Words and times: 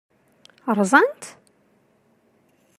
Ṛṛẓan-tt? 0.77 1.23